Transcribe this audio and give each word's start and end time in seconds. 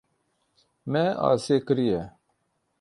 Me 0.91 1.03
asê 1.29 1.57
kiriye. 1.65 2.01